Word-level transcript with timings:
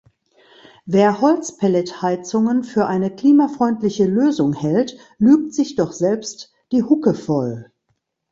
Wer 0.87 1.21
Holzpelletheizungen 1.21 2.63
für 2.63 2.87
eine 2.87 3.15
klimafreundliche 3.15 4.05
Lösung 4.05 4.53
hält, 4.53 4.97
lügt 5.19 5.53
sich 5.53 5.75
doch 5.75 5.91
selbst 5.91 6.51
die 6.71 6.81
Hucke 6.81 7.13
voll! 7.13 7.71